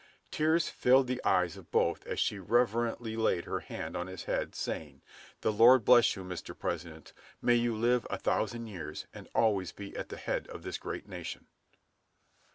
[0.31, 4.55] Tears filled the eyes of both as she reverently laid her hand on his head,
[4.55, 5.03] saying,
[5.41, 6.57] "The Lord bless you, Mr.
[6.57, 7.13] President.
[7.39, 11.07] May you live a thousand years, and always be at the head of this great
[11.07, 11.45] nation!"